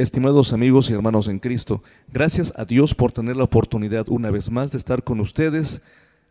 Estimados 0.00 0.54
amigos 0.54 0.88
y 0.88 0.94
hermanos 0.94 1.28
en 1.28 1.38
Cristo, 1.38 1.82
gracias 2.10 2.54
a 2.56 2.64
Dios 2.64 2.94
por 2.94 3.12
tener 3.12 3.36
la 3.36 3.44
oportunidad 3.44 4.08
una 4.08 4.30
vez 4.30 4.50
más 4.50 4.72
de 4.72 4.78
estar 4.78 5.04
con 5.04 5.20
ustedes 5.20 5.82